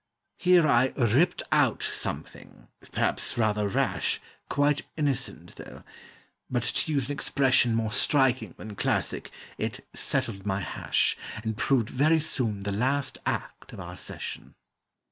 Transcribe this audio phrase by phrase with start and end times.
[0.39, 5.83] Here I ripped out something, perhaps rather rash, Quite innocent, though;
[6.49, 9.29] but, to use an expression More striking than classic,
[9.59, 14.55] it "settled my hash," And proved very soon the last act of our session.